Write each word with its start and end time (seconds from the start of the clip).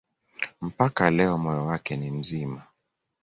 Mpaka 0.61 1.05
leo 1.09 1.37
moyo 1.37 1.65
wake 1.65 1.97
ni 1.97 2.11
mzima. 2.11 2.61